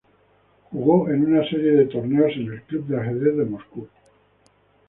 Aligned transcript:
Jugó 0.71 1.09
en 1.09 1.25
una 1.25 1.47
serie 1.47 1.73
de 1.73 1.85
torneos 1.85 2.31
en 2.35 2.51
el 2.51 2.63
Club 2.63 2.87
de 2.87 2.99
Ajedrez 2.99 3.37
de 3.37 3.45
Moscú. 3.45 3.87